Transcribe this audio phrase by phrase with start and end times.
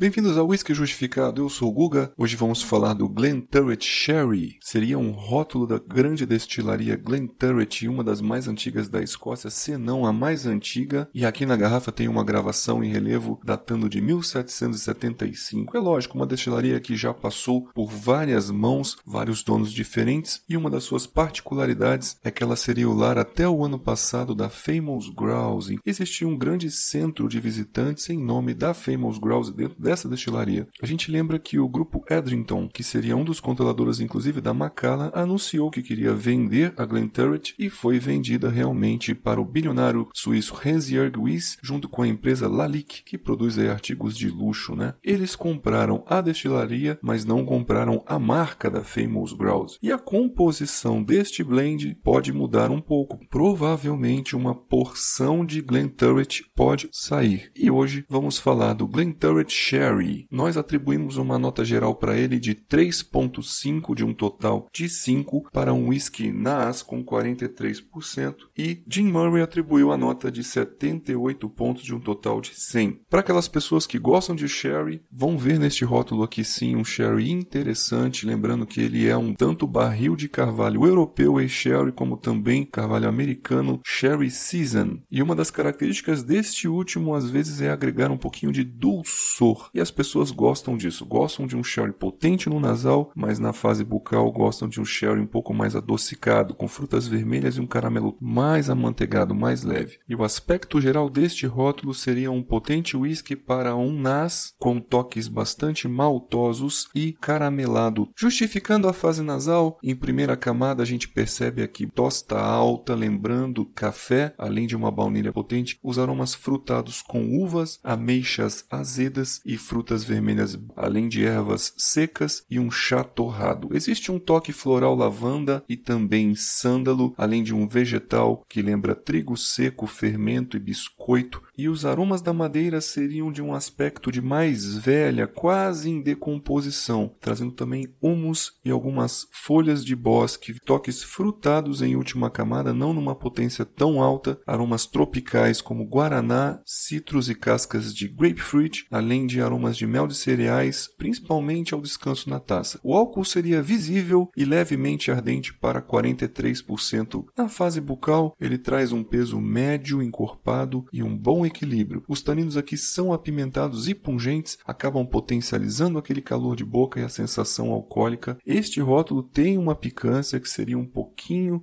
[0.00, 2.12] Bem-vindos ao Whisky Justificado, eu sou o Guga.
[2.16, 4.56] Hoje vamos falar do Glenturret Sherry.
[4.60, 10.06] Seria um rótulo da grande destilaria Glenturret, uma das mais antigas da Escócia, se não
[10.06, 11.10] a mais antiga.
[11.12, 15.76] E aqui na garrafa tem uma gravação em relevo datando de 1775.
[15.76, 20.70] É lógico, uma destilaria que já passou por várias mãos, vários donos diferentes, e uma
[20.70, 25.08] das suas particularidades é que ela seria o lar até o ano passado da Famous
[25.08, 25.80] Grouse.
[25.84, 30.68] Existia um grande centro de visitantes em nome da Famous Grouse dentro dessa destilaria.
[30.82, 35.10] A gente lembra que o grupo Edrington, que seria um dos controladores inclusive da Macallan,
[35.14, 41.18] anunciou que queria vender a Glenturret e foi vendida realmente para o bilionário suíço Hans-Jörg
[41.18, 44.92] Wyss, junto com a empresa Lalique, que produz artigos de luxo, né?
[45.02, 49.78] Eles compraram a destilaria, mas não compraram a marca da Famous Grouse.
[49.82, 53.18] E a composição deste blend pode mudar um pouco.
[53.30, 57.50] Provavelmente uma porção de Glenturret pode sair.
[57.56, 60.26] E hoje vamos falar do Glenturret Sherry.
[60.28, 65.72] Nós atribuímos uma nota geral para ele de 3.5 de um total de 5 para
[65.72, 71.94] um whisky NAS com 43% e Jim Murray atribuiu a nota de 78 pontos de
[71.94, 73.02] um total de 100.
[73.08, 77.30] Para aquelas pessoas que gostam de sherry, vão ver neste rótulo aqui sim um sherry
[77.30, 82.64] interessante, lembrando que ele é um tanto barril de carvalho europeu e sherry como também
[82.64, 84.98] carvalho americano sherry season.
[85.08, 89.67] E uma das características deste último às vezes é agregar um pouquinho de dulçor.
[89.74, 93.84] E as pessoas gostam disso, gostam de um sherry potente no nasal, mas na fase
[93.84, 98.16] bucal gostam de um sherry um pouco mais adocicado, com frutas vermelhas e um caramelo
[98.20, 99.98] mais amanteigado, mais leve.
[100.08, 105.28] E o aspecto geral deste rótulo seria um potente whisky para um nas com toques
[105.28, 108.08] bastante maltosos e caramelado.
[108.16, 114.34] Justificando a fase nasal, em primeira camada a gente percebe aqui tosta alta, lembrando café,
[114.38, 120.58] além de uma baunilha potente, os aromas frutados com uvas, ameixas azedas e frutas vermelhas,
[120.76, 123.68] além de ervas secas e um chá torrado.
[123.72, 129.36] Existe um toque floral lavanda e também sândalo, além de um vegetal que lembra trigo
[129.36, 134.76] seco, fermento e biscoito, e os aromas da madeira seriam de um aspecto de mais
[134.76, 141.96] velha, quase em decomposição, trazendo também humus e algumas folhas de bosque, toques frutados em
[141.96, 148.06] última camada, não numa potência tão alta, aromas tropicais como guaraná, citros e cascas de
[148.06, 152.78] grapefruit, além de aromas de mel de cereais, principalmente ao descanso na taça.
[152.84, 157.24] O álcool seria visível e levemente ardente para 43%.
[157.36, 162.04] Na fase bucal, ele traz um peso médio encorpado e um bom equilíbrio.
[162.08, 167.08] Os taninos aqui são apimentados e pungentes, acabam potencializando aquele calor de boca e a
[167.08, 168.38] sensação alcoólica.
[168.46, 170.86] Este rótulo tem uma picância que seria um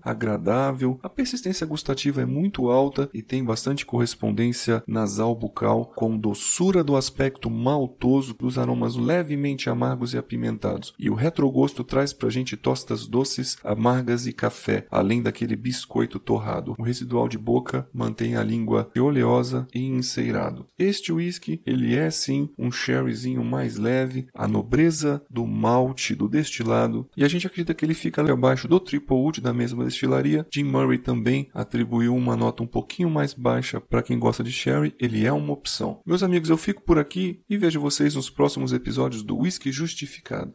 [0.02, 1.00] agradável.
[1.02, 6.96] A persistência gustativa é muito alta e tem bastante correspondência nasal bucal com doçura do
[6.96, 10.94] aspecto maltoso dos aromas levemente amargos e apimentados.
[11.00, 16.76] E o retrogosto traz pra gente tostas doces, amargas e café, além daquele biscoito torrado.
[16.78, 20.66] O residual de boca mantém a língua oleosa e enceirado.
[20.78, 27.08] Este whisky, ele é sim um sherryzinho mais leve, a nobreza do malte, do destilado,
[27.16, 30.46] e a gente acredita que ele fica abaixo do Triple Wood da mesma destilaria.
[30.52, 34.94] Jim Murray também atribuiu uma nota um pouquinho mais baixa para quem gosta de sherry,
[35.00, 36.02] ele é uma opção.
[36.06, 40.54] Meus amigos, eu fico por aqui e vejo vocês nos próximos episódios do Whisky Justificado.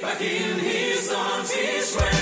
[0.00, 2.17] back in his arms.